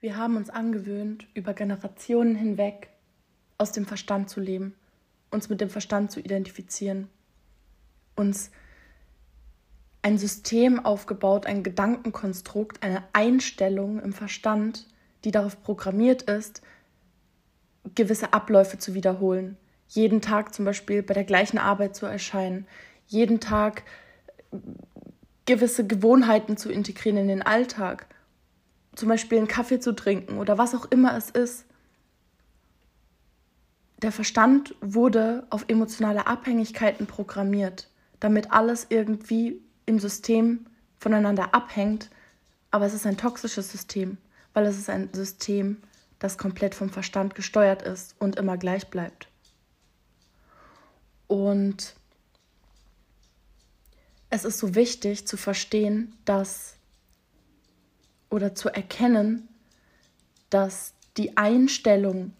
Wir 0.00 0.16
haben 0.16 0.36
uns 0.36 0.48
angewöhnt, 0.48 1.26
über 1.34 1.54
Generationen 1.54 2.36
hinweg 2.36 2.88
aus 3.56 3.72
dem 3.72 3.84
Verstand 3.84 4.30
zu 4.30 4.38
leben, 4.38 4.74
uns 5.32 5.48
mit 5.48 5.60
dem 5.60 5.70
Verstand 5.70 6.12
zu 6.12 6.20
identifizieren, 6.20 7.08
uns 8.14 8.52
ein 10.02 10.16
System 10.16 10.84
aufgebaut, 10.84 11.46
ein 11.46 11.64
Gedankenkonstrukt, 11.64 12.84
eine 12.84 13.02
Einstellung 13.12 14.00
im 14.00 14.12
Verstand, 14.12 14.86
die 15.24 15.32
darauf 15.32 15.60
programmiert 15.64 16.22
ist, 16.22 16.62
gewisse 17.96 18.32
Abläufe 18.32 18.78
zu 18.78 18.94
wiederholen. 18.94 19.56
Jeden 19.88 20.20
Tag 20.20 20.54
zum 20.54 20.64
Beispiel 20.64 21.02
bei 21.02 21.14
der 21.14 21.24
gleichen 21.24 21.58
Arbeit 21.58 21.96
zu 21.96 22.06
erscheinen, 22.06 22.68
jeden 23.08 23.40
Tag 23.40 23.82
gewisse 25.44 25.84
Gewohnheiten 25.84 26.56
zu 26.56 26.70
integrieren 26.70 27.18
in 27.18 27.26
den 27.26 27.42
Alltag 27.42 28.06
zum 28.98 29.08
Beispiel 29.08 29.38
einen 29.38 29.46
Kaffee 29.46 29.78
zu 29.78 29.92
trinken 29.94 30.38
oder 30.38 30.58
was 30.58 30.74
auch 30.74 30.86
immer 30.86 31.16
es 31.16 31.30
ist. 31.30 31.64
Der 34.02 34.10
Verstand 34.12 34.74
wurde 34.80 35.46
auf 35.50 35.64
emotionale 35.68 36.26
Abhängigkeiten 36.26 37.06
programmiert, 37.06 37.88
damit 38.18 38.50
alles 38.50 38.86
irgendwie 38.88 39.62
im 39.86 40.00
System 40.00 40.66
voneinander 40.98 41.54
abhängt. 41.54 42.10
Aber 42.70 42.86
es 42.86 42.94
ist 42.94 43.06
ein 43.06 43.16
toxisches 43.16 43.70
System, 43.70 44.18
weil 44.52 44.66
es 44.66 44.76
ist 44.76 44.90
ein 44.90 45.10
System, 45.12 45.78
das 46.18 46.36
komplett 46.36 46.74
vom 46.74 46.90
Verstand 46.90 47.36
gesteuert 47.36 47.82
ist 47.82 48.16
und 48.18 48.36
immer 48.36 48.56
gleich 48.56 48.88
bleibt. 48.88 49.28
Und 51.28 51.94
es 54.30 54.44
ist 54.44 54.58
so 54.58 54.74
wichtig 54.74 55.26
zu 55.28 55.36
verstehen, 55.36 56.16
dass 56.24 56.77
oder 58.30 58.54
zu 58.54 58.68
erkennen, 58.68 59.48
dass 60.50 60.94
die 61.16 61.36
Einstellung 61.36 62.32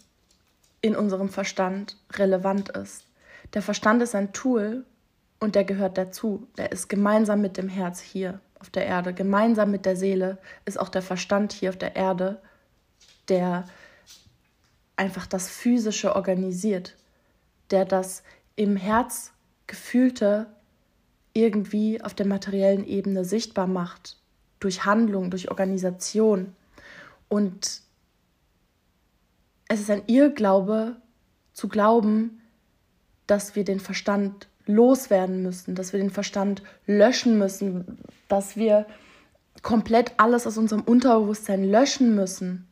in 0.81 0.95
unserem 0.97 1.29
Verstand 1.29 1.97
relevant 2.13 2.71
ist. 2.71 3.05
Der 3.55 3.63
Verstand 3.63 4.03
ist 4.03 4.15
ein 4.15 4.33
Tool 4.33 4.85
und 5.41 5.55
der 5.55 5.65
gehört 5.65 5.99
dazu. 5.99 6.47
Der 6.57 6.73
ist 6.73 6.89
gemeinsam 6.89 7.41
mit 7.41 7.57
dem 7.57 7.69
Herz 7.69 8.01
hier 8.01 8.41
auf 8.61 8.71
der 8.71 8.87
Erde, 8.87 9.15
gemeinsam 9.15 9.71
mit 9.71 9.87
der 9.87 9.97
Seele 9.97 10.39
ist 10.65 10.79
auch 10.79 10.89
der 10.89 11.03
Verstand 11.03 11.53
hier 11.53 11.71
auf 11.71 11.77
der 11.77 11.97
Erde, 11.97 12.41
der 13.29 13.65
einfach 14.97 15.27
das 15.27 15.49
Physische 15.49 16.17
organisiert, 16.17 16.97
der 17.71 17.85
das 17.85 18.23
im 18.57 18.77
Herz 18.77 19.33
gefühlte 19.69 20.47
irgendwie 21.35 22.03
auf 22.03 22.15
der 22.15 22.27
materiellen 22.27 22.85
Ebene 22.85 23.25
sichtbar 23.25 23.69
macht 23.69 24.17
durch 24.61 24.85
Handlung, 24.85 25.31
durch 25.31 25.51
Organisation. 25.51 26.55
Und 27.29 27.83
es 29.69 29.81
ist 29.81 29.91
ein 29.91 30.03
Irrglaube 30.07 30.97
zu 31.53 31.69
glauben, 31.69 32.41
dass 33.27 33.55
wir 33.55 33.65
den 33.65 33.81
Verstand 33.81 34.49
loswerden 34.67 35.43
müssen, 35.43 35.75
dass 35.75 35.93
wir 35.93 36.01
den 36.01 36.11
Verstand 36.11 36.63
löschen 36.87 37.39
müssen, 37.39 37.99
dass 38.29 38.57
wir 38.57 38.87
komplett 39.63 40.13
alles 40.17 40.47
aus 40.47 40.57
unserem 40.57 40.83
Unterbewusstsein 40.83 41.65
löschen 41.65 42.15
müssen. 42.15 42.67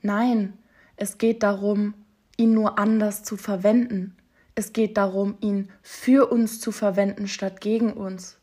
Nein, 0.00 0.54
es 0.96 1.18
geht 1.18 1.42
darum, 1.42 1.94
ihn 2.36 2.54
nur 2.54 2.78
anders 2.78 3.22
zu 3.22 3.36
verwenden. 3.36 4.16
Es 4.54 4.72
geht 4.72 4.96
darum, 4.96 5.36
ihn 5.40 5.70
für 5.80 6.30
uns 6.30 6.60
zu 6.60 6.72
verwenden 6.72 7.28
statt 7.28 7.60
gegen 7.60 7.92
uns 7.92 8.38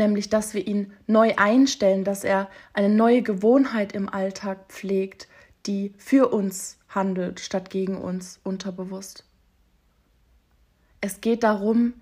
nämlich 0.00 0.28
dass 0.28 0.54
wir 0.54 0.66
ihn 0.66 0.92
neu 1.06 1.34
einstellen, 1.36 2.02
dass 2.02 2.24
er 2.24 2.48
eine 2.72 2.88
neue 2.88 3.22
Gewohnheit 3.22 3.92
im 3.92 4.08
Alltag 4.08 4.64
pflegt, 4.68 5.28
die 5.66 5.92
für 5.98 6.32
uns 6.32 6.78
handelt 6.88 7.38
statt 7.38 7.70
gegen 7.70 7.96
uns 7.96 8.40
unterbewusst. 8.42 9.24
Es 11.00 11.20
geht 11.20 11.44
darum, 11.44 11.94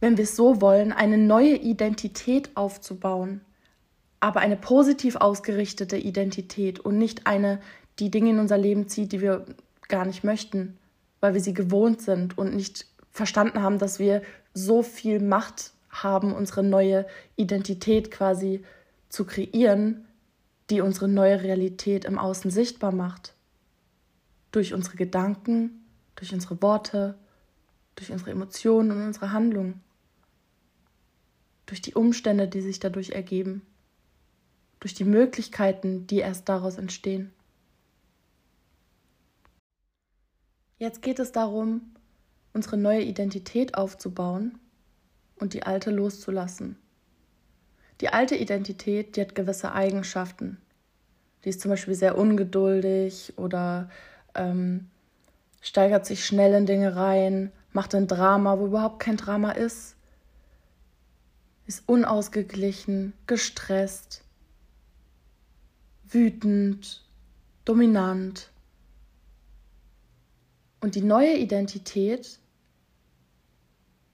wenn 0.00 0.16
wir 0.16 0.24
es 0.24 0.36
so 0.36 0.60
wollen, 0.60 0.92
eine 0.92 1.18
neue 1.18 1.56
Identität 1.56 2.50
aufzubauen, 2.56 3.42
aber 4.20 4.40
eine 4.40 4.56
positiv 4.56 5.16
ausgerichtete 5.16 5.96
Identität 5.96 6.80
und 6.80 6.98
nicht 6.98 7.26
eine, 7.26 7.60
die 7.98 8.10
Dinge 8.10 8.30
in 8.30 8.38
unser 8.38 8.58
Leben 8.58 8.88
zieht, 8.88 9.12
die 9.12 9.20
wir 9.20 9.44
gar 9.88 10.04
nicht 10.04 10.24
möchten, 10.24 10.78
weil 11.20 11.34
wir 11.34 11.40
sie 11.40 11.54
gewohnt 11.54 12.00
sind 12.00 12.38
und 12.38 12.54
nicht 12.54 12.86
verstanden 13.10 13.62
haben, 13.62 13.78
dass 13.78 13.98
wir 13.98 14.22
so 14.54 14.82
viel 14.82 15.20
Macht 15.20 15.72
haben, 15.90 16.32
unsere 16.32 16.62
neue 16.62 17.06
Identität 17.36 18.10
quasi 18.10 18.64
zu 19.08 19.24
kreieren, 19.24 20.06
die 20.70 20.80
unsere 20.80 21.08
neue 21.08 21.42
Realität 21.42 22.04
im 22.04 22.18
Außen 22.18 22.50
sichtbar 22.50 22.92
macht. 22.92 23.34
Durch 24.52 24.74
unsere 24.74 24.96
Gedanken, 24.96 25.84
durch 26.14 26.32
unsere 26.32 26.60
Worte, 26.62 27.16
durch 27.94 28.10
unsere 28.10 28.30
Emotionen 28.30 28.90
und 28.90 29.02
unsere 29.02 29.32
Handlungen. 29.32 29.80
Durch 31.66 31.82
die 31.82 31.94
Umstände, 31.94 32.48
die 32.48 32.60
sich 32.60 32.80
dadurch 32.80 33.10
ergeben. 33.10 33.62
Durch 34.80 34.94
die 34.94 35.04
Möglichkeiten, 35.04 36.06
die 36.06 36.18
erst 36.18 36.48
daraus 36.48 36.78
entstehen. 36.78 37.32
Jetzt 40.78 41.02
geht 41.02 41.18
es 41.18 41.32
darum, 41.32 41.80
unsere 42.52 42.76
neue 42.76 43.02
Identität 43.02 43.74
aufzubauen 43.74 44.58
und 45.40 45.54
die 45.54 45.62
alte 45.62 45.90
loszulassen. 45.90 46.76
Die 48.00 48.10
alte 48.10 48.36
Identität, 48.36 49.16
die 49.16 49.20
hat 49.20 49.34
gewisse 49.34 49.72
Eigenschaften. 49.72 50.58
Die 51.44 51.48
ist 51.48 51.60
zum 51.60 51.70
Beispiel 51.70 51.94
sehr 51.94 52.16
ungeduldig 52.16 53.34
oder 53.36 53.90
ähm, 54.34 54.88
steigert 55.60 56.06
sich 56.06 56.24
schnell 56.24 56.54
in 56.54 56.66
Dinge 56.66 56.96
rein, 56.96 57.52
macht 57.72 57.94
ein 57.94 58.06
Drama, 58.06 58.58
wo 58.58 58.66
überhaupt 58.66 59.00
kein 59.00 59.16
Drama 59.16 59.52
ist, 59.52 59.96
ist 61.66 61.82
unausgeglichen, 61.86 63.12
gestresst, 63.26 64.22
wütend, 66.08 67.04
dominant. 67.64 68.50
Und 70.80 70.94
die 70.94 71.02
neue 71.02 71.36
Identität 71.36 72.38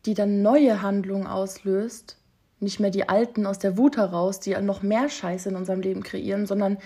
die 0.06 0.14
dann 0.14 0.42
neue 0.42 0.82
Handlungen 0.82 1.26
auslöst, 1.26 2.18
nicht 2.60 2.80
mehr 2.80 2.90
die 2.90 3.08
alten 3.08 3.46
aus 3.46 3.58
der 3.58 3.76
Wut 3.76 3.96
heraus, 3.96 4.40
die 4.40 4.54
noch 4.60 4.82
mehr 4.82 5.08
Scheiße 5.08 5.48
in 5.48 5.56
unserem 5.56 5.80
Leben 5.80 6.02
kreieren, 6.02 6.46
sondern 6.46 6.78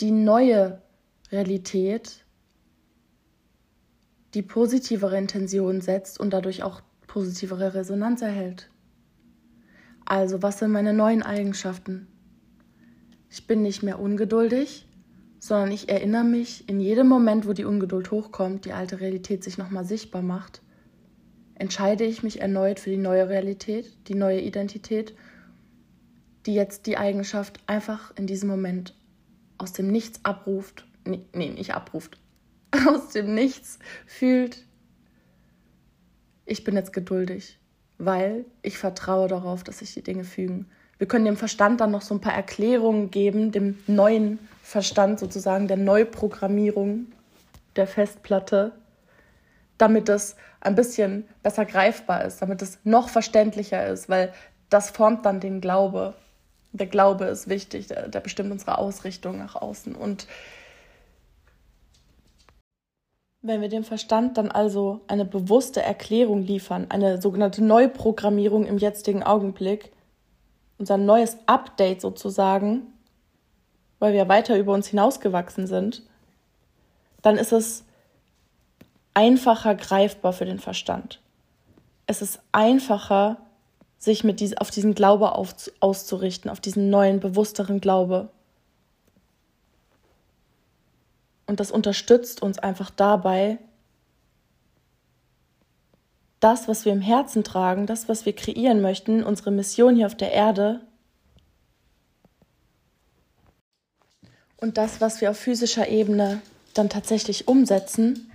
die 0.00 0.10
neue 0.10 0.82
Realität, 1.30 2.24
die 4.34 4.42
positivere 4.42 5.16
Intention 5.16 5.80
setzt 5.80 6.18
und 6.18 6.30
dadurch 6.32 6.62
auch 6.62 6.80
positivere 7.06 7.74
Resonanz 7.74 8.22
erhält. 8.22 8.70
Also, 10.04 10.42
was 10.42 10.58
sind 10.58 10.72
meine 10.72 10.92
neuen 10.92 11.22
Eigenschaften? 11.22 12.08
Ich 13.30 13.46
bin 13.46 13.62
nicht 13.62 13.82
mehr 13.82 14.00
ungeduldig, 14.00 14.86
sondern 15.38 15.72
ich 15.72 15.88
erinnere 15.88 16.24
mich 16.24 16.68
in 16.68 16.80
jedem 16.80 17.08
Moment, 17.08 17.46
wo 17.46 17.52
die 17.52 17.64
Ungeduld 17.64 18.10
hochkommt, 18.10 18.64
die 18.64 18.72
alte 18.72 19.00
Realität 19.00 19.44
sich 19.44 19.58
nochmal 19.58 19.84
sichtbar 19.84 20.22
macht 20.22 20.63
entscheide 21.56 22.04
ich 22.04 22.22
mich 22.22 22.40
erneut 22.40 22.80
für 22.80 22.90
die 22.90 22.96
neue 22.96 23.28
Realität, 23.28 23.96
die 24.08 24.14
neue 24.14 24.40
Identität, 24.40 25.14
die 26.46 26.54
jetzt 26.54 26.86
die 26.86 26.96
Eigenschaft 26.96 27.60
einfach 27.66 28.12
in 28.16 28.26
diesem 28.26 28.48
Moment 28.48 28.94
aus 29.58 29.72
dem 29.72 29.88
Nichts 29.88 30.20
abruft, 30.24 30.86
nee, 31.04 31.24
nee 31.32 31.50
nicht 31.50 31.74
abruft, 31.74 32.18
aus 32.88 33.10
dem 33.10 33.34
Nichts 33.34 33.78
fühlt, 34.06 34.64
ich 36.46 36.64
bin 36.64 36.76
jetzt 36.76 36.92
geduldig, 36.92 37.58
weil 37.98 38.44
ich 38.62 38.78
vertraue 38.78 39.28
darauf, 39.28 39.64
dass 39.64 39.78
sich 39.78 39.94
die 39.94 40.02
Dinge 40.02 40.24
fügen. 40.24 40.66
Wir 40.98 41.08
können 41.08 41.24
dem 41.24 41.36
Verstand 41.36 41.80
dann 41.80 41.90
noch 41.90 42.02
so 42.02 42.14
ein 42.14 42.20
paar 42.20 42.34
Erklärungen 42.34 43.10
geben, 43.10 43.50
dem 43.50 43.78
neuen 43.86 44.38
Verstand 44.62 45.18
sozusagen, 45.18 45.68
der 45.68 45.76
Neuprogrammierung 45.76 47.06
der 47.76 47.86
Festplatte, 47.86 48.72
damit 49.78 50.08
es 50.08 50.36
ein 50.60 50.74
bisschen 50.74 51.28
besser 51.42 51.64
greifbar 51.64 52.24
ist, 52.24 52.40
damit 52.40 52.62
es 52.62 52.78
noch 52.84 53.08
verständlicher 53.08 53.86
ist, 53.86 54.08
weil 54.08 54.32
das 54.70 54.90
formt 54.90 55.26
dann 55.26 55.40
den 55.40 55.60
Glaube. 55.60 56.14
Der 56.72 56.86
Glaube 56.86 57.26
ist 57.26 57.48
wichtig, 57.48 57.88
der, 57.88 58.08
der 58.08 58.20
bestimmt 58.20 58.50
unsere 58.50 58.78
Ausrichtung 58.78 59.38
nach 59.38 59.54
außen. 59.54 59.94
Und 59.94 60.26
wenn 63.42 63.60
wir 63.60 63.68
dem 63.68 63.84
Verstand 63.84 64.38
dann 64.38 64.50
also 64.50 65.02
eine 65.06 65.26
bewusste 65.26 65.82
Erklärung 65.82 66.42
liefern, 66.42 66.86
eine 66.88 67.20
sogenannte 67.20 67.62
Neuprogrammierung 67.62 68.64
im 68.64 68.78
jetzigen 68.78 69.22
Augenblick, 69.22 69.92
unser 70.78 70.96
neues 70.96 71.36
Update 71.46 72.00
sozusagen, 72.00 72.86
weil 73.98 74.14
wir 74.14 74.28
weiter 74.28 74.56
über 74.56 74.72
uns 74.72 74.86
hinausgewachsen 74.86 75.66
sind, 75.66 76.02
dann 77.20 77.36
ist 77.36 77.52
es 77.52 77.84
einfacher 79.14 79.74
greifbar 79.74 80.32
für 80.32 80.44
den 80.44 80.58
Verstand. 80.58 81.20
Es 82.06 82.20
ist 82.20 82.40
einfacher, 82.52 83.38
sich 83.98 84.24
mit 84.24 84.40
dies, 84.40 84.56
auf 84.56 84.70
diesen 84.70 84.94
Glaube 84.94 85.32
auf, 85.32 85.54
auszurichten, 85.80 86.50
auf 86.50 86.60
diesen 86.60 86.90
neuen, 86.90 87.20
bewussteren 87.20 87.80
Glaube. 87.80 88.28
Und 91.46 91.60
das 91.60 91.70
unterstützt 91.70 92.42
uns 92.42 92.58
einfach 92.58 92.90
dabei, 92.90 93.58
das, 96.40 96.68
was 96.68 96.84
wir 96.84 96.92
im 96.92 97.00
Herzen 97.00 97.42
tragen, 97.42 97.86
das, 97.86 98.08
was 98.08 98.26
wir 98.26 98.34
kreieren 98.34 98.82
möchten, 98.82 99.24
unsere 99.24 99.50
Mission 99.50 99.96
hier 99.96 100.06
auf 100.06 100.14
der 100.14 100.32
Erde 100.32 100.80
und 104.58 104.76
das, 104.76 105.00
was 105.00 105.22
wir 105.22 105.30
auf 105.30 105.38
physischer 105.38 105.88
Ebene 105.88 106.42
dann 106.74 106.90
tatsächlich 106.90 107.48
umsetzen, 107.48 108.30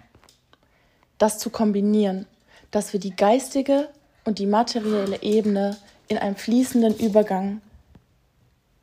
das 1.20 1.38
zu 1.38 1.52
kombinieren, 1.52 2.26
dass 2.72 2.92
wir 2.94 3.00
die 3.00 3.16
geistige 3.16 3.90
und 4.26 4.40
die 4.40 4.48
materielle 4.48 5.22
Ebene 5.22 5.78
in 6.08 6.18
einem 6.18 6.36
fließenden 6.36 6.98
Übergang 6.98 7.62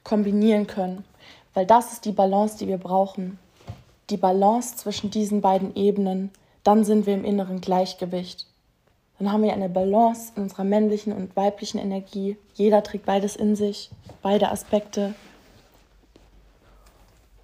kombinieren 0.05 0.69
können, 0.69 1.05
weil 1.55 1.67
das 1.67 1.93
ist 1.93 2.05
die 2.05 2.13
Balance, 2.13 2.59
die 2.59 2.69
wir 2.69 2.79
brauchen. 2.79 3.39
Die 4.11 4.17
Balance 4.17 4.77
zwischen 4.77 5.11
diesen 5.11 5.41
beiden 5.41 5.75
Ebenen, 5.75 6.31
dann 6.63 6.85
sind 6.85 7.07
wir 7.07 7.15
im 7.15 7.25
inneren 7.25 7.61
Gleichgewicht. 7.61 8.47
Dann 9.19 9.33
haben 9.33 9.43
wir 9.43 9.53
eine 9.53 9.69
Balance 9.69 10.33
in 10.37 10.43
unserer 10.43 10.65
männlichen 10.65 11.13
und 11.13 11.35
weiblichen 11.35 11.79
Energie. 11.79 12.37
Jeder 12.55 12.83
trägt 12.83 13.07
beides 13.07 13.35
in 13.35 13.57
sich, 13.57 13.91
beide 14.23 14.51
Aspekte. 14.51 15.15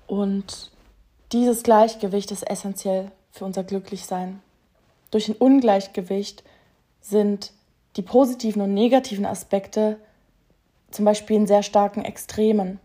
Und 0.06 0.70
dieses 1.32 1.62
Gleichgewicht 1.62 2.30
ist 2.30 2.48
essentiell 2.48 3.10
für 3.30 3.46
unser 3.46 3.64
Glücklichsein. 3.64 4.40
Durch 5.12 5.29
ein 5.29 5.37
Ungleichgewicht 5.37 6.43
sind 7.00 7.53
die 7.97 8.03
positiven 8.03 8.62
und 8.62 8.75
negativen 8.75 9.26
Aspekte 9.26 9.99
zum 10.91 11.05
Beispiel 11.05 11.37
in 11.37 11.47
sehr 11.47 11.62
starken 11.62 12.05
Extremen. 12.05 12.81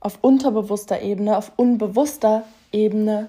Auf 0.00 0.18
unterbewusster 0.20 1.00
Ebene, 1.00 1.38
auf 1.38 1.52
unbewusster 1.56 2.44
Ebene 2.72 3.28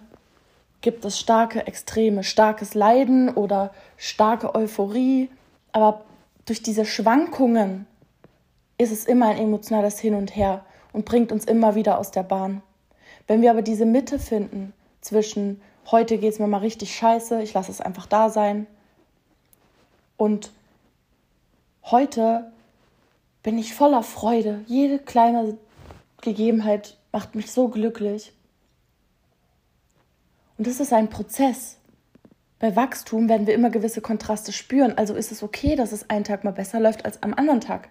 gibt 0.81 1.05
es 1.05 1.19
starke 1.19 1.67
Extreme, 1.67 2.23
starkes 2.23 2.73
Leiden 2.73 3.29
oder 3.29 3.71
starke 3.95 4.55
Euphorie. 4.55 5.29
Aber 5.71 6.03
durch 6.45 6.63
diese 6.63 6.85
Schwankungen 6.85 7.85
ist 8.79 8.91
es 8.91 9.05
immer 9.05 9.27
ein 9.29 9.37
emotionales 9.37 9.99
Hin 9.99 10.15
und 10.15 10.35
Her 10.35 10.65
und 10.93 11.05
bringt 11.05 11.31
uns 11.31 11.45
immer 11.45 11.75
wieder 11.75 11.99
aus 11.99 12.09
der 12.09 12.23
Bahn. 12.23 12.63
Wenn 13.27 13.43
wir 13.43 13.51
aber 13.51 13.61
diese 13.61 13.85
Mitte 13.85 14.17
finden 14.17 14.73
zwischen 14.99 15.61
heute 15.91 16.17
geht 16.17 16.33
es 16.33 16.39
mir 16.39 16.47
mal 16.47 16.57
richtig 16.59 16.95
scheiße, 16.95 17.41
ich 17.41 17.53
lasse 17.53 17.71
es 17.71 17.81
einfach 17.81 18.05
da 18.05 18.29
sein 18.29 18.67
und 20.17 20.51
heute 21.83 22.51
bin 23.43 23.57
ich 23.57 23.73
voller 23.73 24.03
Freude. 24.03 24.63
Jede 24.67 24.99
kleine 24.99 25.57
Gegebenheit 26.21 26.97
macht 27.11 27.35
mich 27.35 27.51
so 27.51 27.67
glücklich. 27.67 28.31
Und 30.57 30.67
das 30.67 30.79
ist 30.79 30.93
ein 30.93 31.09
Prozess. 31.09 31.77
Bei 32.59 32.75
Wachstum 32.77 33.27
werden 33.27 33.45
wir 33.47 33.53
immer 33.53 33.69
gewisse 33.69 33.99
Kontraste 33.99 34.53
spüren. 34.53 34.97
Also 34.97 35.13
ist 35.13 35.33
es 35.33 35.43
okay, 35.43 35.75
dass 35.75 35.91
es 35.91 36.09
einen 36.09 36.23
Tag 36.23 36.45
mal 36.45 36.51
besser 36.51 36.79
läuft 36.79 37.03
als 37.03 37.21
am 37.21 37.33
anderen 37.33 37.59
Tag. 37.59 37.89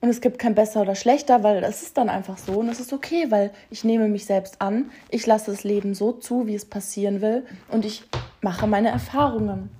Und 0.00 0.08
es 0.08 0.20
gibt 0.20 0.38
kein 0.38 0.54
besser 0.54 0.80
oder 0.80 0.94
schlechter, 0.94 1.42
weil 1.42 1.62
es 1.62 1.82
ist 1.82 1.98
dann 1.98 2.08
einfach 2.08 2.38
so 2.38 2.60
und 2.60 2.68
es 2.68 2.80
ist 2.80 2.92
okay, 2.92 3.30
weil 3.30 3.50
ich 3.70 3.84
nehme 3.84 4.08
mich 4.08 4.24
selbst 4.24 4.60
an, 4.62 4.90
ich 5.10 5.26
lasse 5.26 5.50
das 5.50 5.62
Leben 5.62 5.94
so 5.94 6.12
zu, 6.12 6.46
wie 6.46 6.54
es 6.54 6.64
passieren 6.64 7.20
will 7.20 7.44
und 7.68 7.84
ich 7.84 8.04
mache 8.40 8.66
meine 8.66 8.88
Erfahrungen. 8.88 9.70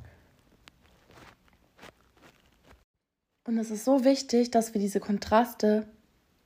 Und 3.46 3.56
es 3.58 3.70
ist 3.70 3.84
so 3.84 4.04
wichtig, 4.04 4.50
dass 4.50 4.74
wir 4.74 4.80
diese 4.80 5.00
Kontraste 5.00 5.86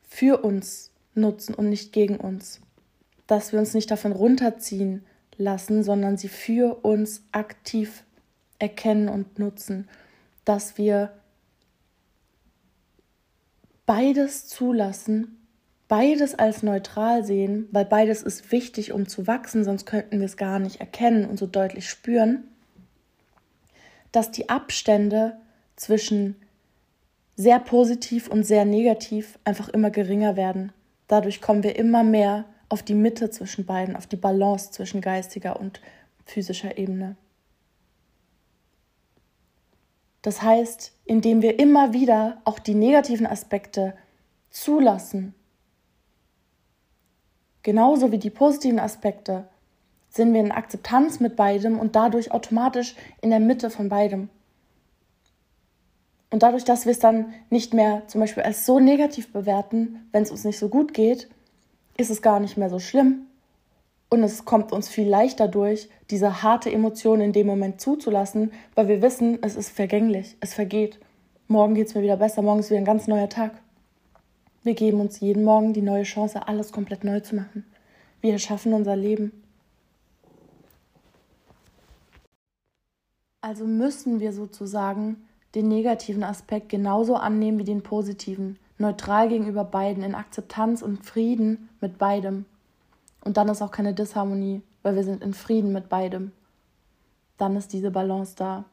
für 0.08 0.44
uns 0.44 0.92
nutzen 1.14 1.54
und 1.54 1.68
nicht 1.68 1.92
gegen 1.92 2.16
uns 2.16 2.60
dass 3.26 3.52
wir 3.52 3.58
uns 3.58 3.74
nicht 3.74 3.90
davon 3.90 4.12
runterziehen 4.12 5.04
lassen, 5.36 5.82
sondern 5.82 6.16
sie 6.16 6.28
für 6.28 6.84
uns 6.84 7.22
aktiv 7.32 8.04
erkennen 8.58 9.08
und 9.08 9.38
nutzen, 9.38 9.88
dass 10.44 10.78
wir 10.78 11.12
beides 13.86 14.46
zulassen, 14.46 15.46
beides 15.88 16.34
als 16.34 16.62
neutral 16.62 17.25
sehen, 17.25 17.69
weil 17.70 17.84
beides 17.84 18.22
ist 18.22 18.50
wichtig, 18.52 18.92
um 18.92 19.06
zu 19.06 19.26
wachsen, 19.26 19.64
sonst 19.64 19.86
könnten 19.86 20.19
wir 20.19 20.26
es 20.26 20.36
gar 20.36 20.58
nicht 20.58 20.81
erkennen 20.81 21.25
und 21.25 21.38
so 21.38 21.46
deutlich 21.46 21.88
spüren, 21.88 22.44
dass 24.12 24.31
die 24.31 24.48
Abstände 24.48 25.36
zwischen 25.76 26.36
sehr 27.36 27.58
positiv 27.58 28.28
und 28.28 28.44
sehr 28.44 28.64
negativ 28.64 29.38
einfach 29.44 29.69
immer 29.69 29.90
geringer 29.90 30.36
werden. 30.36 30.72
Dadurch 31.08 31.40
kommen 31.40 31.62
wir 31.62 31.76
immer 31.76 32.04
mehr 32.04 32.44
auf 32.69 32.82
die 32.82 32.94
Mitte 32.94 33.31
zwischen 33.31 33.66
beiden, 33.66 33.96
auf 33.96 34.06
die 34.06 34.16
Balance 34.16 34.70
zwischen 34.70 35.00
geistiger 35.00 35.58
und 35.58 35.81
physischer 36.25 36.78
Ebene. 36.78 37.16
Das 40.24 40.40
heißt, 40.40 40.92
indem 41.04 41.42
wir 41.42 41.58
immer 41.58 41.92
wieder 41.92 42.40
auch 42.44 42.58
die 42.58 42.74
negativen 42.74 43.26
Aspekte 43.26 43.92
zulassen, 44.48 45.34
genauso 47.62 48.10
wie 48.10 48.16
die 48.16 48.30
positiven 48.30 48.78
Aspekte, 48.78 49.46
sind 50.08 50.32
wir 50.32 50.40
in 50.40 50.50
Akzeptanz 50.50 51.20
mit 51.20 51.36
beidem 51.36 51.78
und 51.78 51.94
dadurch 51.94 52.32
automatisch 52.32 52.96
in 53.20 53.28
der 53.28 53.38
Mitte 53.38 53.68
von 53.68 53.90
beidem. 53.90 54.30
Und 56.30 56.42
dadurch, 56.42 56.64
dass 56.64 56.86
wir 56.86 56.92
es 56.92 57.00
dann 57.00 57.34
nicht 57.50 57.74
mehr 57.74 58.04
zum 58.06 58.22
Beispiel 58.22 58.44
als 58.44 58.64
so 58.64 58.80
negativ 58.80 59.30
bewerten, 59.30 60.08
wenn 60.10 60.22
es 60.22 60.30
uns 60.30 60.44
nicht 60.44 60.58
so 60.58 60.70
gut 60.70 60.94
geht, 60.94 61.28
ist 61.98 62.10
es 62.10 62.22
gar 62.22 62.40
nicht 62.40 62.56
mehr 62.56 62.70
so 62.70 62.78
schlimm. 62.78 63.26
Und 64.14 64.22
es 64.22 64.44
kommt 64.44 64.70
uns 64.70 64.88
viel 64.88 65.08
leichter 65.08 65.49
durch, 65.49 65.88
diese 66.08 66.44
harte 66.44 66.70
Emotion 66.70 67.20
in 67.20 67.32
dem 67.32 67.49
Moment 67.49 67.81
zuzulassen, 67.81 68.52
weil 68.76 68.87
wir 68.87 69.02
wissen, 69.02 69.40
es 69.43 69.56
ist 69.56 69.70
vergänglich, 69.70 70.37
es 70.38 70.55
vergeht. 70.55 71.00
Morgen 71.49 71.75
geht 71.75 71.88
es 71.88 71.96
mir 71.96 72.02
wieder 72.02 72.16
besser, 72.16 72.40
morgen 72.40 72.61
ist 72.61 72.70
wieder 72.70 72.78
ein 72.78 72.84
ganz 72.84 73.08
neuer 73.08 73.28
Tag. 73.28 73.61
Wir 74.62 74.75
geben 74.75 75.00
uns 75.00 75.19
jeden 75.19 75.43
Morgen 75.43 75.72
die 75.72 75.82
neue 75.82 76.05
Chance, 76.05 76.46
alles 76.46 76.70
komplett 76.70 77.02
neu 77.02 77.19
zu 77.19 77.34
machen. 77.34 77.66
Wir 78.20 78.34
erschaffen 78.34 78.72
unser 78.72 78.94
Leben. 78.94 79.32
Also 83.40 83.67
müssen 83.67 84.20
wir 84.20 84.32
sozusagen 84.32 85.25
den 85.56 85.67
negativen 85.67 86.22
Aspekt 86.22 86.69
genauso 86.69 87.17
annehmen 87.17 87.58
wie 87.58 87.64
den 87.64 87.82
positiven 87.82 88.60
neutral 88.78 89.28
gegenüber 89.28 89.64
beiden, 89.64 90.05
in 90.05 90.14
Akzeptanz 90.14 90.82
und 90.82 91.05
Frieden 91.05 91.69
mit 91.81 91.98
beidem. 91.98 92.44
Und 93.24 93.36
dann 93.36 93.48
ist 93.48 93.62
auch 93.62 93.70
keine 93.70 93.94
Disharmonie, 93.94 94.62
weil 94.82 94.96
wir 94.96 95.04
sind 95.04 95.22
in 95.22 95.34
Frieden 95.34 95.72
mit 95.72 95.88
beidem. 95.88 96.32
Dann 97.38 97.56
ist 97.56 97.72
diese 97.72 97.90
Balance 97.90 98.34
da. 98.36 98.64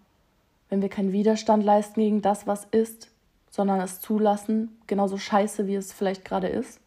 Wenn 0.70 0.81
wir 0.81 0.89
keinen 0.89 1.13
Widerstand 1.13 1.63
leisten 1.63 2.00
gegen 2.00 2.22
das, 2.22 2.48
was 2.48 2.65
ist, 2.65 3.10
sondern 3.50 3.81
es 3.81 4.00
zulassen, 4.00 4.77
genauso 4.88 5.17
scheiße, 5.17 5.67
wie 5.67 5.75
es 5.75 5.91
vielleicht 5.93 6.24
gerade 6.25 6.48
ist. 6.48 6.79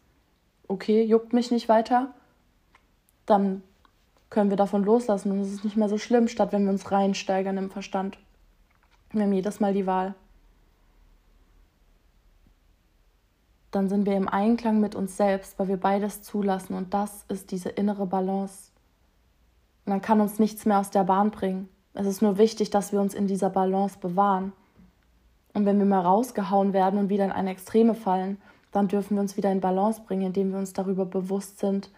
Okay, 0.67 1.03
juckt 1.03 1.33
mich 1.33 1.51
nicht 1.51 1.69
weiter, 1.69 2.13
dann 3.25 3.61
können 4.29 4.49
wir 4.49 4.57
davon 4.57 4.83
loslassen 4.83 5.31
und 5.31 5.41
es 5.41 5.53
ist 5.53 5.63
nicht 5.63 5.77
mehr 5.77 5.89
so 5.89 5.97
schlimm, 5.97 6.27
statt 6.27 6.51
wenn 6.51 6.63
wir 6.63 6.71
uns 6.71 6.91
reinsteigern 6.91 7.57
im 7.57 7.69
Verstand. 7.69 8.17
Wir 9.11 9.23
haben 9.23 9.33
jedes 9.33 9.59
Mal 9.59 9.73
die 9.73 9.85
Wahl. 9.85 10.15
Dann 13.75 13.89
sind 13.89 14.05
wir 14.05 14.15
im 14.15 14.29
Einklang 14.29 14.79
mit 14.79 14.95
uns 14.95 15.17
selbst, 15.17 15.59
weil 15.59 15.67
wir 15.67 15.77
beides 15.77 16.21
zulassen 16.21 16.75
und 16.75 16.93
das 16.93 17.25
ist 17.27 17.51
diese 17.51 17.69
innere 17.69 18.05
Balance. 18.05 18.71
Und 19.85 19.91
dann 19.91 20.01
kann 20.01 20.21
uns 20.21 20.39
nichts 20.39 20.65
mehr 20.65 20.79
aus 20.79 20.89
der 20.89 21.03
Bahn 21.03 21.29
bringen. 21.29 21.67
Es 21.93 22.07
ist 22.07 22.21
nur 22.21 22.37
wichtig, 22.37 22.69
dass 22.69 22.91
wir 22.91 23.01
uns 23.01 23.13
in 23.13 23.27
dieser 23.27 23.49
Balance 23.49 23.99
bewahren. 23.99 24.53
Und 25.53 25.65
wenn 25.65 25.77
wir 25.77 25.85
mal 25.85 26.01
rausgehauen 26.01 26.73
werden 26.73 26.99
und 26.99 27.09
wieder 27.09 27.25
in 27.25 27.31
eine 27.31 27.51
Extreme 27.51 27.95
fallen, 27.95 28.37
dann 28.71 28.87
dürfen 28.87 29.15
wir 29.15 29.21
uns 29.21 29.37
wieder 29.37 29.51
in 29.51 29.61
Balance 29.61 30.01
bringen, 30.05 30.27
indem 30.27 30.51
wir 30.51 30.59
uns 30.59 30.73
darüber 30.73 31.05
bewusst 31.05 31.59
sind, 31.59 31.89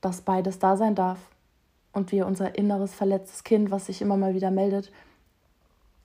dass 0.00 0.22
beides 0.22 0.58
da 0.58 0.76
sein 0.76 0.94
darf 0.94 1.18
und 1.92 2.12
wir 2.12 2.26
unser 2.26 2.56
inneres 2.56 2.94
verletztes 2.94 3.44
Kind, 3.44 3.70
was 3.70 3.86
sich 3.86 4.02
immer 4.02 4.16
mal 4.16 4.34
wieder 4.34 4.50
meldet, 4.50 4.90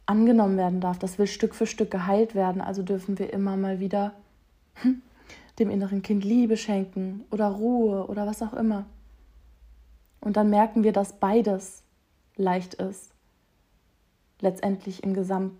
angenommen 0.05 0.57
werden 0.57 0.81
darf. 0.81 0.99
Das 0.99 1.17
will 1.19 1.27
Stück 1.27 1.55
für 1.55 1.65
Stück 1.65 1.91
geheilt 1.91 2.35
werden. 2.35 2.61
Also 2.61 2.83
dürfen 2.83 3.19
wir 3.19 3.33
immer 3.33 3.57
mal 3.57 3.79
wieder 3.79 4.13
dem 5.59 5.69
inneren 5.69 6.01
Kind 6.01 6.23
Liebe 6.23 6.57
schenken 6.57 7.25
oder 7.31 7.47
Ruhe 7.47 8.07
oder 8.07 8.25
was 8.25 8.41
auch 8.41 8.53
immer. 8.53 8.85
Und 10.21 10.37
dann 10.37 10.49
merken 10.49 10.83
wir, 10.83 10.93
dass 10.93 11.13
beides 11.13 11.83
leicht 12.35 12.75
ist. 12.75 13.11
Letztendlich 14.41 15.03
im, 15.03 15.13
Gesamt, 15.13 15.53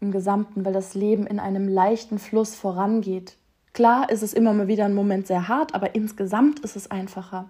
im 0.00 0.10
Gesamten, 0.10 0.64
weil 0.64 0.72
das 0.72 0.94
Leben 0.94 1.26
in 1.26 1.38
einem 1.38 1.68
leichten 1.68 2.18
Fluss 2.18 2.54
vorangeht. 2.54 3.36
Klar 3.72 4.10
ist 4.10 4.22
es 4.22 4.34
immer 4.34 4.52
mal 4.52 4.66
wieder 4.66 4.86
ein 4.86 4.94
Moment 4.94 5.26
sehr 5.26 5.48
hart, 5.48 5.74
aber 5.74 5.94
insgesamt 5.94 6.60
ist 6.60 6.76
es 6.76 6.90
einfacher. 6.90 7.48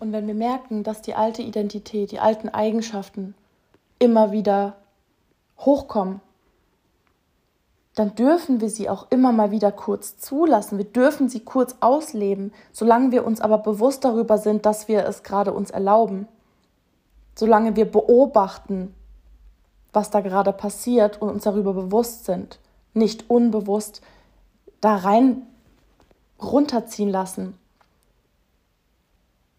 Und 0.00 0.12
wenn 0.12 0.26
wir 0.26 0.34
merken, 0.34 0.82
dass 0.82 1.02
die 1.02 1.14
alte 1.14 1.42
Identität, 1.42 2.10
die 2.10 2.20
alten 2.20 2.48
Eigenschaften 2.48 3.34
immer 3.98 4.32
wieder 4.32 4.76
hochkommen, 5.58 6.20
dann 8.00 8.14
dürfen 8.14 8.62
wir 8.62 8.70
sie 8.70 8.88
auch 8.88 9.08
immer 9.10 9.30
mal 9.30 9.50
wieder 9.50 9.70
kurz 9.70 10.16
zulassen. 10.16 10.78
Wir 10.78 10.86
dürfen 10.86 11.28
sie 11.28 11.40
kurz 11.40 11.76
ausleben, 11.80 12.50
solange 12.72 13.12
wir 13.12 13.26
uns 13.26 13.42
aber 13.42 13.58
bewusst 13.58 14.06
darüber 14.06 14.38
sind, 14.38 14.64
dass 14.64 14.88
wir 14.88 15.04
es 15.04 15.22
gerade 15.22 15.52
uns 15.52 15.68
erlauben. 15.70 16.26
Solange 17.34 17.76
wir 17.76 17.84
beobachten, 17.84 18.94
was 19.92 20.08
da 20.08 20.22
gerade 20.22 20.54
passiert 20.54 21.20
und 21.20 21.28
uns 21.28 21.44
darüber 21.44 21.74
bewusst 21.74 22.24
sind, 22.24 22.58
nicht 22.94 23.28
unbewusst 23.28 24.00
da 24.80 24.96
rein 24.96 25.42
runterziehen 26.40 27.10
lassen. 27.10 27.58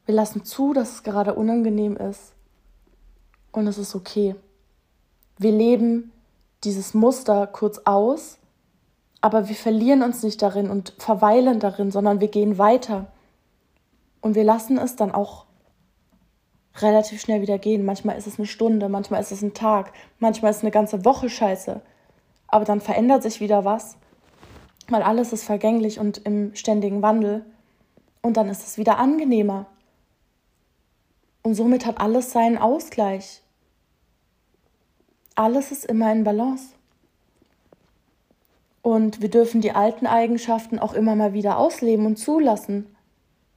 Wir 0.08 0.16
lassen 0.16 0.46
zu, 0.46 0.74
dass 0.74 0.94
es 0.94 1.04
gerade 1.04 1.36
unangenehm 1.36 1.96
ist 1.96 2.34
und 3.52 3.68
es 3.68 3.78
ist 3.78 3.94
okay. 3.94 4.34
Wir 5.38 5.52
leben 5.52 6.12
dieses 6.64 6.94
Muster 6.94 7.48
kurz 7.48 7.80
aus, 7.86 8.38
aber 9.22 9.48
wir 9.48 9.56
verlieren 9.56 10.04
uns 10.04 10.24
nicht 10.24 10.42
darin 10.42 10.70
und 10.70 10.94
verweilen 10.98 11.60
darin, 11.60 11.92
sondern 11.92 12.20
wir 12.20 12.28
gehen 12.28 12.58
weiter. 12.58 13.08
Und 14.20 14.36
wir 14.36 14.44
lassen 14.44 14.78
es 14.78 14.96
dann 14.96 15.12
auch 15.12 15.46
relativ 16.78 17.22
schnell 17.22 17.42
wieder 17.42 17.58
gehen. 17.58 17.86
Manchmal 17.86 18.18
ist 18.18 18.28
es 18.28 18.38
eine 18.38 18.48
Stunde, 18.48 18.90
manchmal 18.90 19.22
ist 19.22 19.32
es 19.32 19.42
ein 19.42 19.54
Tag, 19.54 19.94
manchmal 20.20 20.52
ist 20.52 20.58
es 20.58 20.64
eine 20.64 20.72
ganze 20.72 21.06
Woche 21.06 21.30
scheiße. 21.30 21.82
Aber 22.48 22.66
dann 22.66 22.82
verändert 22.82 23.24
sich 23.24 23.40
wieder 23.40 23.66
was, 23.66 23.98
weil 24.90 25.04
alles 25.04 25.34
ist 25.34 25.44
vergänglich 25.44 26.00
und 26.00 26.20
im 26.20 26.56
ständigen 26.56 27.02
Wandel. 27.02 27.46
Und 28.22 28.38
dann 28.38 28.50
ist 28.50 28.66
es 28.66 28.78
wieder 28.78 28.98
angenehmer. 28.98 29.66
Und 31.44 31.56
somit 31.56 31.86
hat 31.86 32.00
alles 32.00 32.32
seinen 32.32 32.58
Ausgleich. 32.58 33.42
Alles 35.42 35.72
ist 35.72 35.86
immer 35.86 36.12
in 36.12 36.24
Balance. 36.24 36.76
Und 38.84 39.24
wir 39.24 39.30
dürfen 39.32 39.60
die 39.60 39.72
alten 39.72 40.06
Eigenschaften 40.06 40.78
auch 40.78 40.94
immer 40.94 41.16
mal 41.16 41.34
wieder 41.34 41.58
ausleben 41.58 42.06
und 42.06 42.18
zulassen. 42.18 42.96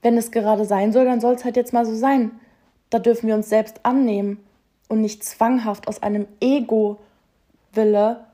Wenn 0.01 0.17
es 0.17 0.31
gerade 0.31 0.65
sein 0.65 0.91
soll, 0.91 1.05
dann 1.05 1.21
soll 1.21 1.35
es 1.35 1.45
halt 1.45 1.57
jetzt 1.57 1.73
mal 1.73 1.85
so 1.85 1.93
sein. 1.93 2.31
Da 2.89 2.97
dürfen 2.97 3.27
wir 3.27 3.35
uns 3.35 3.49
selbst 3.49 3.81
annehmen 3.85 4.43
und 4.89 5.01
nicht 5.01 5.23
zwanghaft 5.23 5.87
aus 5.87 6.01
einem 6.01 6.25
Ego-Wille 6.39 8.25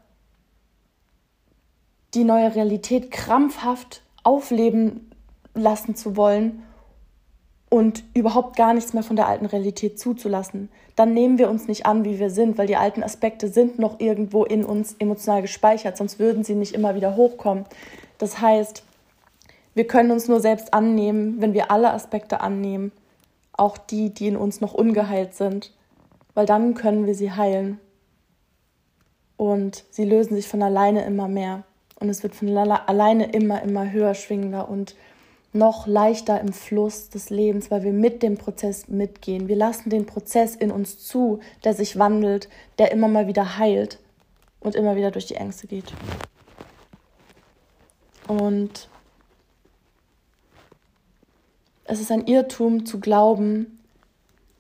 die 2.14 2.24
neue 2.24 2.56
Realität 2.56 3.12
krampfhaft 3.12 4.02
aufleben 4.24 5.12
lassen 5.56 5.98
zu 5.98 6.16
wollen 6.16 6.64
und 7.72 8.04
überhaupt 8.14 8.58
gar 8.58 8.74
nichts 8.74 8.94
mehr 8.94 9.02
von 9.02 9.16
der 9.16 9.30
alten 9.30 9.46
Realität 9.46 9.98
zuzulassen. 9.98 10.68
Dann 10.98 11.14
nehmen 11.14 11.38
wir 11.38 11.50
uns 11.50 11.70
nicht 11.70 11.86
an, 11.86 12.04
wie 12.04 12.20
wir 12.20 12.30
sind, 12.30 12.58
weil 12.58 12.68
die 12.68 12.76
alten 12.76 13.02
Aspekte 13.02 13.48
sind 13.48 13.80
noch 13.80 14.02
irgendwo 14.02 14.44
in 14.44 14.66
uns 14.66 14.98
emotional 15.00 15.42
gespeichert, 15.42 15.96
sonst 15.96 16.20
würden 16.20 16.44
sie 16.44 16.54
nicht 16.54 16.76
immer 16.76 16.96
wieder 16.96 17.16
hochkommen. 17.16 17.64
Das 18.18 18.42
heißt, 18.42 18.84
wir 19.74 19.88
können 19.88 20.12
uns 20.12 20.28
nur 20.28 20.42
selbst 20.42 20.74
annehmen, 20.74 21.40
wenn 21.40 21.54
wir 21.54 21.72
alle 21.72 21.94
Aspekte 21.94 22.42
annehmen, 22.42 22.92
auch 23.54 23.78
die, 23.78 24.10
die 24.10 24.28
in 24.28 24.36
uns 24.36 24.60
noch 24.60 24.74
ungeheilt 24.74 25.34
sind, 25.34 25.72
weil 26.34 26.46
dann 26.46 26.74
können 26.74 27.06
wir 27.06 27.16
sie 27.16 27.32
heilen. 27.32 27.80
Und 29.38 29.86
sie 29.92 30.04
lösen 30.04 30.36
sich 30.36 30.50
von 30.50 30.62
alleine 30.62 31.06
immer 31.06 31.30
mehr. 31.30 31.64
Und 31.96 32.10
es 32.10 32.22
wird 32.22 32.36
von 32.36 32.50
alleine 32.50 33.32
immer, 33.32 33.62
immer 33.62 33.90
höher 33.90 34.14
schwingender 34.14 34.68
und 34.68 34.94
noch 35.54 35.86
leichter 35.86 36.40
im 36.40 36.54
Fluss 36.54 37.10
des 37.10 37.30
Lebens, 37.30 37.72
weil 37.72 37.84
wir 37.84 37.92
mit 37.92 38.24
dem 38.24 38.38
Prozess 38.38 38.88
mitgehen. 38.88 39.48
Wir 39.48 39.58
lassen 39.58 39.90
den 39.90 40.06
Prozess 40.06 40.56
in 40.56 40.72
uns 40.72 41.00
zu, 41.00 41.40
der 41.64 41.74
sich 41.74 42.00
wandelt, 42.00 42.48
der 42.78 42.92
immer 42.92 43.08
mal 43.08 43.28
wieder 43.28 43.58
heilt 43.58 44.00
und 44.62 44.76
immer 44.76 44.96
wieder 44.96 45.12
durch 45.12 45.26
die 45.26 45.36
Ängste 45.36 45.68
geht. 45.68 45.94
Und 48.28 48.88
es 51.84 52.00
ist 52.00 52.12
ein 52.12 52.28
Irrtum 52.28 52.86
zu 52.86 53.02
glauben, 53.02 53.80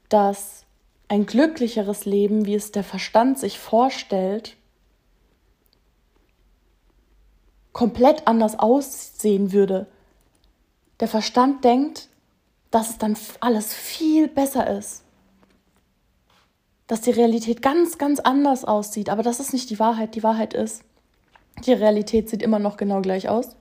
dass 0.09 0.65
ein 1.07 1.25
glücklicheres 1.25 2.03
Leben, 2.03 2.45
wie 2.45 2.55
es 2.55 2.73
der 2.73 2.83
Verstand 2.83 3.39
sich 3.39 3.59
vorstellt, 3.59 4.57
komplett 7.71 8.27
anders 8.27 8.59
aussehen 8.59 9.53
würde 9.53 9.87
der 11.01 11.07
Verstand 11.07 11.65
denkt, 11.65 12.07
dass 12.69 12.91
es 12.91 12.97
dann 12.97 13.17
alles 13.41 13.73
viel 13.73 14.27
besser 14.27 14.69
ist. 14.69 15.03
Dass 16.87 17.01
die 17.01 17.11
Realität 17.11 17.61
ganz, 17.61 17.97
ganz 17.97 18.19
anders 18.19 18.63
aussieht. 18.63 19.09
Aber 19.09 19.23
das 19.23 19.39
ist 19.39 19.51
nicht 19.51 19.69
die 19.71 19.79
Wahrheit. 19.79 20.15
Die 20.15 20.23
Wahrheit 20.23 20.53
ist, 20.53 20.83
die 21.65 21.73
Realität 21.73 22.29
sieht 22.29 22.43
immer 22.43 22.59
noch 22.59 22.77
genau 22.77 23.01
gleich 23.01 23.27
aus. 23.27 23.55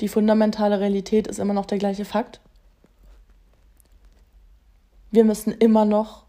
Die 0.00 0.08
fundamentale 0.08 0.80
Realität 0.80 1.26
ist 1.26 1.38
immer 1.38 1.54
noch 1.54 1.66
der 1.66 1.78
gleiche 1.78 2.04
Fakt. 2.04 2.40
Wir 5.10 5.24
müssen 5.24 5.52
immer 5.52 5.84
noch 5.84 6.24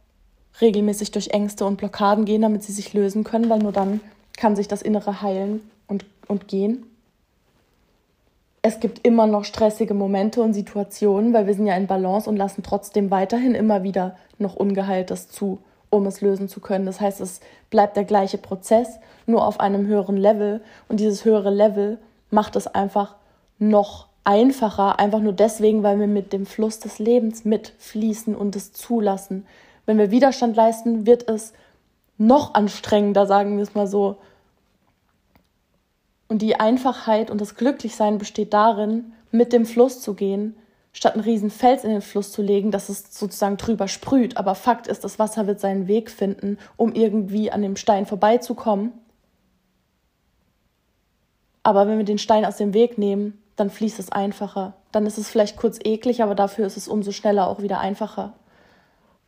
regelmäßig 0.60 1.12
durch 1.12 1.30
Ängste 1.30 1.66
und 1.66 1.78
Blockaden 1.78 2.26
gehen, 2.26 2.42
damit 2.42 2.64
sie 2.64 2.74
sich 2.74 2.94
lösen 2.94 3.24
können, 3.24 3.50
weil 3.50 3.60
nur 3.60 3.72
dann 3.72 4.02
kann 4.36 4.56
sich 4.56 4.68
das 4.68 4.82
Innere 4.82 5.22
heilen 5.22 5.62
und, 5.88 6.06
und 6.28 6.48
gehen 6.48 6.86
es 8.68 8.80
gibt 8.80 9.06
immer 9.06 9.28
noch 9.28 9.46
stressige 9.46 9.94
Momente 9.94 10.42
und 10.42 10.54
Situationen, 10.54 11.34
weil 11.34 11.48
wir 11.48 11.54
sind 11.54 11.68
ja 11.68 11.76
in 11.76 11.88
Balance 11.88 12.30
und 12.30 12.38
lassen 12.38 12.64
trotzdem 12.64 13.10
weiterhin 13.10 13.56
immer 13.56 13.84
wieder 13.84 14.18
noch 14.38 14.56
Ungeheiltes 14.56 15.30
zu, 15.30 15.60
um 15.90 16.06
es 16.06 16.22
lösen 16.22 16.50
zu 16.50 16.60
können. 16.60 16.86
Das 16.86 17.00
heißt, 17.00 17.22
es 17.22 17.40
bleibt 17.70 17.96
der 17.96 18.04
gleiche 18.04 18.38
Prozess, 18.38 19.00
nur 19.26 19.48
auf 19.48 19.60
einem 19.60 19.88
höheren 19.88 20.18
Level. 20.18 20.62
Und 20.90 21.00
dieses 21.00 21.26
höhere 21.26 21.50
Level 21.50 21.98
macht 22.30 22.56
es 22.56 22.68
einfach 22.68 23.16
noch 23.58 24.08
einfacher, 24.24 25.00
einfach 25.00 25.22
nur 25.22 25.34
deswegen, 25.34 25.84
weil 25.84 26.00
wir 26.00 26.08
mit 26.08 26.34
dem 26.34 26.46
Fluss 26.46 26.80
des 26.80 27.00
Lebens 27.00 27.46
mitfließen 27.46 28.36
und 28.36 28.56
es 28.58 28.74
zulassen. 28.74 29.46
Wenn 29.86 29.98
wir 29.98 30.12
Widerstand 30.12 30.58
leisten, 30.58 31.06
wird 31.06 31.30
es 31.30 31.54
noch 32.18 32.54
anstrengender, 32.54 33.26
sagen 33.26 33.56
wir 33.56 33.64
es 33.64 33.76
mal 33.76 33.88
so. 33.88 34.18
Und 36.28 36.42
die 36.42 36.60
Einfachheit 36.60 37.32
und 37.32 37.40
das 37.40 37.56
Glücklichsein 37.56 38.18
besteht 38.18 38.54
darin, 38.54 39.14
mit 39.32 39.54
dem 39.54 39.66
Fluss 39.66 40.02
zu 40.02 40.14
gehen, 40.14 40.56
statt 40.92 41.14
einen 41.14 41.24
riesen 41.24 41.50
Fels 41.50 41.84
in 41.84 41.92
den 41.92 42.02
Fluss 42.02 42.32
zu 42.32 42.42
legen, 42.42 42.72
dass 42.72 42.90
es 42.90 43.18
sozusagen 43.18 43.58
drüber 43.58 43.88
sprüht. 43.88 44.38
Aber 44.38 44.56
Fakt 44.56 44.88
ist, 44.88 45.04
das 45.04 45.20
Wasser 45.20 45.48
wird 45.48 45.60
seinen 45.60 45.88
Weg 45.88 46.10
finden, 46.10 46.58
um 46.76 46.94
irgendwie 46.94 47.52
an 47.52 47.62
dem 47.62 47.76
Stein 47.76 48.06
vorbeizukommen. 48.06 48.92
Aber 51.64 51.88
wenn 51.88 51.98
wir 51.98 52.06
den 52.06 52.18
Stein 52.18 52.46
aus 52.46 52.58
dem 52.58 52.74
Weg 52.74 52.98
nehmen, 52.98 53.42
dann 53.56 53.70
fließt 53.70 54.00
es 54.00 54.12
einfacher. 54.12 54.74
Dann 54.92 55.06
ist 55.06 55.18
es 55.18 55.30
vielleicht 55.30 55.58
kurz 55.58 55.80
eklig, 55.84 56.24
aber 56.24 56.34
dafür 56.34 56.66
ist 56.66 56.78
es 56.78 56.88
umso 56.88 57.12
schneller 57.12 57.48
auch 57.48 57.62
wieder 57.62 57.80
einfacher, 57.80 58.34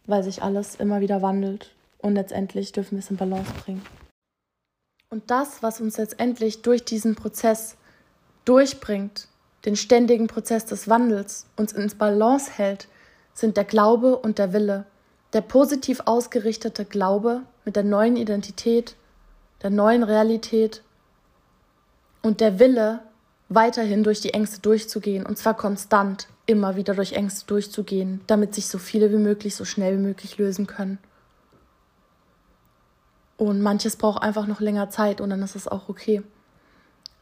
weil 0.06 0.24
sich 0.24 0.41
alles 0.41 0.75
immer 0.75 1.01
wieder 1.01 1.22
wandelt. 1.22 1.72
Und 1.98 2.15
letztendlich 2.15 2.72
dürfen 2.72 2.91
wir 2.91 3.00
es 3.00 3.12
in 3.12 3.18
Balance 3.18 3.51
bringen. 3.63 3.82
Und 5.12 5.32
das, 5.32 5.63
was 5.63 5.82
uns 5.82 5.98
letztendlich 5.98 6.62
durch 6.62 6.86
diesen 6.86 7.16
Prozess 7.16 7.78
durchbringt, 8.46 9.28
den 9.66 9.75
ständigen 9.75 10.28
Prozess 10.28 10.66
des 10.66 10.88
Wandels, 10.88 11.48
uns 11.56 11.74
ins 11.74 11.96
Balance 11.96 12.51
hält, 12.56 12.88
sind 13.34 13.58
der 13.58 13.63
Glaube 13.63 14.18
und 14.18 14.38
der 14.38 14.54
Wille. 14.54 14.86
Der 15.34 15.42
positiv 15.42 16.01
ausgerichtete 16.06 16.86
Glaube 16.86 17.42
mit 17.66 17.75
der 17.75 17.84
neuen 17.84 18.18
Identität, 18.18 18.96
der 19.63 19.72
neuen 19.72 20.04
Realität 20.04 20.84
und 22.22 22.39
der 22.39 22.60
Wille, 22.60 23.00
weiterhin 23.51 24.04
durch 24.04 24.22
die 24.22 24.36
Ängste 24.36 24.62
durchzugehen, 24.62 25.25
und 25.25 25.39
zwar 25.39 25.58
konstant 25.58 26.28
immer 26.46 26.75
wieder 26.75 26.94
durch 26.94 27.13
Ängste 27.13 27.48
durchzugehen, 27.48 28.22
damit 28.28 28.54
sich 28.54 28.68
so 28.68 28.78
viele 28.78 29.12
wie 29.12 29.18
möglich 29.18 29.56
so 29.56 29.66
schnell 29.66 29.98
wie 29.98 30.04
möglich 30.04 30.38
lösen 30.38 30.68
können. 30.68 31.00
Und 33.39 33.62
manches 33.62 33.96
braucht 33.96 34.22
einfach 34.22 34.48
noch 34.48 34.60
länger 34.60 34.89
Zeit 34.89 35.22
und 35.22 35.29
dann 35.29 35.41
ist 35.41 35.55
es 35.55 35.65
auch 35.65 35.88
okay. 35.88 36.22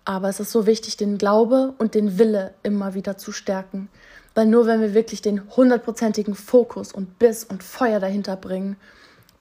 Aber 0.04 0.30
es 0.30 0.40
ist 0.40 0.52
so 0.52 0.66
wichtig, 0.66 0.98
den 0.98 1.20
Glaube 1.20 1.76
und 1.78 1.94
den 1.94 2.18
Wille 2.18 2.56
immer 2.64 2.96
wieder 2.96 3.18
zu 3.18 3.32
stärken. 3.32 3.88
Weil 4.34 4.48
nur 4.48 4.66
wenn 4.66 4.82
wir 4.82 4.96
wirklich 4.96 5.22
den 5.22 5.44
hundertprozentigen 5.56 6.34
Fokus 6.34 6.92
und 6.92 7.20
Biss 7.20 7.44
und 7.44 7.62
Feuer 7.62 8.00
dahinter 8.00 8.36
bringen, 8.36 8.78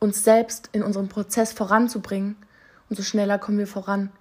uns 0.01 0.23
selbst 0.23 0.69
in 0.73 0.83
unserem 0.83 1.09
Prozess 1.09 1.55
voranzubringen, 1.55 2.37
umso 2.91 3.03
schneller 3.03 3.39
kommen 3.39 3.57
wir 3.57 3.67
voran. 3.67 4.13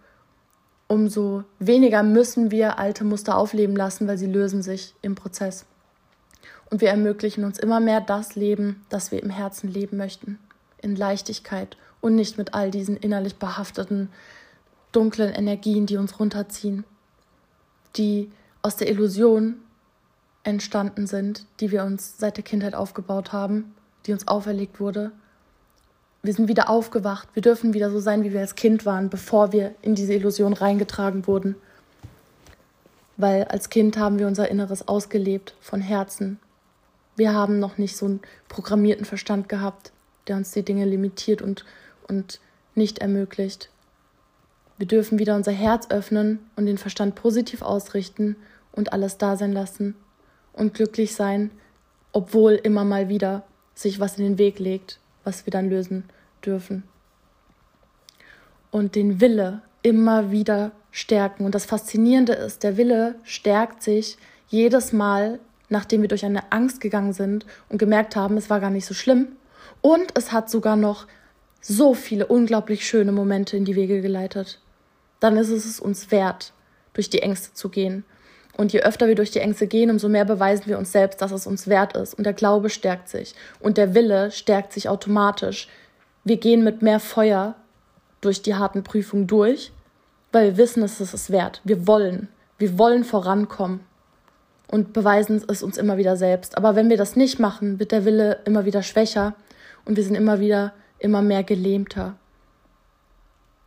Umso 0.88 1.44
weniger 1.60 2.04
müssen 2.04 2.52
wir 2.52 2.80
alte 2.80 3.04
Muster 3.04 3.38
aufleben 3.38 3.76
lassen, 3.76 4.08
weil 4.08 4.18
sie 4.18 4.28
lösen 4.28 4.62
sich 4.62 4.96
im 5.02 5.16
Prozess. 5.16 5.66
Und 6.70 6.80
wir 6.80 6.88
ermöglichen 6.88 7.44
uns 7.44 7.60
immer 7.60 7.82
mehr 7.82 8.00
das 8.00 8.36
Leben, 8.36 8.86
das 8.88 9.12
wir 9.12 9.22
im 9.22 9.30
Herzen 9.30 9.68
leben 9.68 9.98
möchten. 9.98 10.40
In 10.82 10.96
Leichtigkeit 10.96 11.76
und 12.06 12.16
nicht 12.16 12.38
mit 12.38 12.54
all 12.54 12.70
diesen 12.70 12.98
innerlich 12.98 13.38
behafteten 13.38 14.10
dunklen 14.92 15.34
Energien, 15.34 15.88
die 15.88 15.98
uns 15.98 16.20
runterziehen, 16.20 16.84
die 17.98 18.32
aus 18.62 18.76
der 18.76 18.90
Illusion 18.90 19.56
entstanden 20.44 21.08
sind, 21.08 21.48
die 21.60 21.72
wir 21.72 21.84
uns 21.84 22.20
seit 22.20 22.38
der 22.38 22.44
Kindheit 22.44 22.76
aufgebaut 22.76 23.34
haben, 23.34 23.74
die 24.06 24.14
uns 24.14 24.28
auferlegt 24.28 24.80
wurde, 24.80 25.14
wir 26.22 26.34
sind 26.34 26.48
wieder 26.48 26.70
aufgewacht. 26.70 27.28
Wir 27.34 27.42
dürfen 27.42 27.74
wieder 27.74 27.90
so 27.90 28.00
sein, 28.00 28.24
wie 28.24 28.34
wir 28.34 28.40
als 28.40 28.56
Kind 28.56 28.86
waren, 28.86 29.10
bevor 29.10 29.52
wir 29.52 29.74
in 29.82 29.96
diese 29.96 30.14
Illusion 30.14 30.54
reingetragen 30.54 31.26
wurden. 31.26 31.56
Weil 33.18 33.46
als 33.46 33.70
Kind 33.70 33.98
haben 33.98 34.20
wir 34.20 34.28
unser 34.28 34.50
Inneres 34.50 34.88
ausgelebt 34.88 35.56
von 35.60 35.82
Herzen. 35.82 36.40
Wir 37.16 37.34
haben 37.34 37.60
noch 37.60 37.78
nicht 37.80 37.98
so 37.98 38.06
einen 38.06 38.22
programmierten 38.48 39.06
Verstand 39.06 39.50
gehabt, 39.50 39.92
der 40.28 40.36
uns 40.38 40.52
die 40.52 40.64
Dinge 40.64 40.86
limitiert 40.86 41.42
und, 41.42 41.66
und 42.08 42.40
nicht 42.76 43.00
ermöglicht. 43.00 43.70
Wir 44.78 44.88
dürfen 44.88 45.20
wieder 45.20 45.36
unser 45.36 45.52
Herz 45.52 45.90
öffnen 45.90 46.40
und 46.56 46.66
den 46.66 46.78
Verstand 46.78 47.16
positiv 47.16 47.62
ausrichten 47.62 48.36
und 48.72 48.92
alles 48.92 49.18
da 49.18 49.38
sein 49.38 49.54
lassen 49.54 49.96
und 50.54 50.74
glücklich 50.74 51.16
sein, 51.16 51.52
obwohl 52.12 52.54
immer 52.54 52.84
mal 52.84 53.10
wieder 53.10 53.44
sich 53.74 54.00
was 54.00 54.18
in 54.18 54.24
den 54.24 54.38
Weg 54.38 54.60
legt, 54.60 55.00
was 55.24 55.46
wir 55.46 55.52
dann 55.52 55.70
lösen 55.70 56.04
dürfen. 56.46 56.84
Und 58.72 58.96
den 58.96 59.22
Wille 59.22 59.62
immer 59.82 60.32
wieder 60.32 60.72
stärken. 60.92 61.46
Und 61.46 61.56
das 61.56 61.66
Faszinierende 61.66 62.34
ist, 62.34 62.64
der 62.64 62.78
Wille 62.78 63.16
stärkt 63.24 63.84
sich 63.84 64.18
jedes 64.48 64.94
Mal, 64.94 65.40
nachdem 65.70 66.02
wir 66.02 66.10
durch 66.10 66.26
eine 66.26 66.52
Angst 66.52 66.82
gegangen 66.82 67.14
sind 67.14 67.46
und 67.70 67.78
gemerkt 67.78 68.16
haben, 68.16 68.38
es 68.38 68.50
war 68.50 68.60
gar 68.60 68.70
nicht 68.70 68.86
so 68.86 68.94
schlimm. 68.94 69.28
Und 69.82 70.18
es 70.18 70.32
hat 70.32 70.50
sogar 70.50 70.76
noch 70.76 71.08
so 71.68 71.96
viele 71.96 72.28
unglaublich 72.28 72.86
schöne 72.86 73.12
Momente 73.12 73.58
in 73.58 73.66
die 73.66 73.76
Wege 73.76 74.02
geleitet. 74.02 74.60
Dann 75.20 75.36
ist 75.36 75.50
es 75.50 75.80
uns 75.80 76.12
wert, 76.12 76.54
durch 76.94 77.10
die 77.10 77.22
Ängste 77.22 77.54
zu 77.54 77.70
gehen. 77.70 78.04
Und 78.56 78.72
je 78.72 78.82
öfter 78.82 79.08
wir 79.08 79.16
durch 79.16 79.32
die 79.32 79.40
Ängste 79.40 79.66
gehen, 79.66 79.90
umso 79.90 80.08
mehr 80.08 80.26
beweisen 80.26 80.68
wir 80.68 80.78
uns 80.78 80.92
selbst, 80.92 81.22
dass 81.22 81.32
es 81.32 81.48
uns 81.48 81.68
wert 81.68 81.98
ist. 81.98 82.14
Und 82.14 82.24
der 82.24 82.34
Glaube 82.34 82.70
stärkt 82.70 83.10
sich. 83.10 83.34
Und 83.60 83.78
der 83.78 83.96
Wille 83.96 84.32
stärkt 84.32 84.74
sich 84.74 84.88
automatisch. 84.88 85.68
Wir 86.24 86.38
gehen 86.38 86.64
mit 86.64 86.82
mehr 86.82 87.00
Feuer 87.00 87.56
durch 88.22 88.42
die 88.44 88.56
harten 88.56 88.84
Prüfungen 88.84 89.28
durch, 89.28 89.72
weil 90.32 90.52
wir 90.52 90.58
wissen, 90.58 90.84
es 90.84 91.02
ist 91.02 91.14
es 91.14 91.32
wert. 91.32 91.62
Wir 91.64 91.88
wollen. 91.88 92.28
Wir 92.60 92.78
wollen 92.78 93.04
vorankommen 93.04 93.80
und 94.68 94.94
beweisen 94.94 95.44
es 95.48 95.64
uns 95.64 95.78
immer 95.78 95.98
wieder 95.98 96.16
selbst. 96.16 96.58
Aber 96.58 96.76
wenn 96.76 96.90
wir 96.90 96.98
das 96.98 97.16
nicht 97.16 97.40
machen, 97.40 97.80
wird 97.80 97.92
der 97.92 98.06
Wille 98.06 98.40
immer 98.46 98.66
wieder 98.66 98.84
schwächer 98.84 99.34
und 99.84 99.98
wir 99.98 100.04
sind 100.04 100.16
immer 100.16 100.40
wieder 100.40 100.74
immer 101.00 101.22
mehr 101.22 101.44
gelähmter 101.44 102.16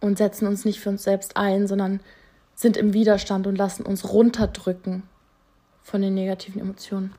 und 0.01 0.19
setzen 0.19 0.47
uns 0.47 0.65
nicht 0.65 0.81
für 0.81 0.91
uns 0.91 1.03
selbst 1.03 1.37
ein, 1.37 1.67
sondern 1.67 2.01
sind 2.55 2.77
im 2.77 2.93
Widerstand 2.93 3.47
und 3.47 3.57
lassen 3.57 3.85
uns 3.85 4.13
runterdrücken 4.13 5.05
von 5.83 6.03
den 6.03 6.15
negativen 6.15 6.61
Emotionen. 6.61 7.15